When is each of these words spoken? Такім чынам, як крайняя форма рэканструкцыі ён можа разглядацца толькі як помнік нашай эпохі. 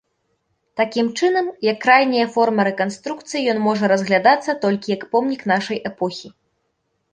Такім 0.79 1.11
чынам, 1.19 1.51
як 1.71 1.77
крайняя 1.83 2.27
форма 2.37 2.65
рэканструкцыі 2.69 3.45
ён 3.55 3.63
можа 3.67 3.85
разглядацца 3.93 4.59
толькі 4.67 4.93
як 4.97 5.07
помнік 5.15 5.41
нашай 5.55 5.77
эпохі. 5.95 6.27